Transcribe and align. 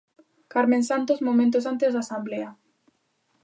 Carmen 0.53 0.81
Santos 0.91 1.19
momentos 1.27 1.63
antes 1.71 1.89
da 1.93 2.01
asemblea. 2.05 2.49